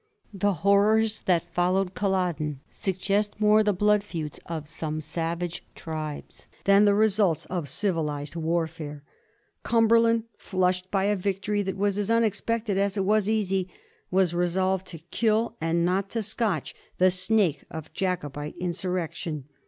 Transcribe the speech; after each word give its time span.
The 0.33 0.53
horrors 0.65 1.21
that 1.27 1.53
followed 1.53 1.93
Culloden 1.93 2.59
suggest 2.71 3.39
more 3.39 3.61
the 3.61 3.71
blood 3.71 4.03
feuds 4.03 4.39
of 4.47 4.67
some 4.67 4.99
savage 4.99 5.63
tribes 5.75 6.47
than 6.63 6.85
the 6.85 6.95
results 6.95 7.45
of 7.51 7.69
civilized 7.69 8.35
warfare. 8.35 9.03
Cumberland, 9.61 10.23
flushed 10.35 10.89
by 10.89 11.03
a 11.03 11.15
victory 11.15 11.61
that 11.61 11.77
was 11.77 11.99
as 11.99 12.09
unexpected 12.09 12.79
as 12.79 12.97
it 12.97 13.05
was 13.05 13.29
easy, 13.29 13.69
was 14.09 14.33
resolved 14.33 14.87
to 14.87 14.97
kill, 15.11 15.55
and 15.61 15.85
not 15.85 16.09
to 16.09 16.23
scotch, 16.23 16.73
the 16.97 17.11
snake 17.11 17.63
of 17.69 17.93
Jacobite 17.93 18.57
insurrection. 18.57 19.45